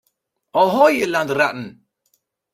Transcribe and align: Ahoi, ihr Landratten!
Ahoi, 0.53 0.95
ihr 1.01 1.05
Landratten! 1.05 1.87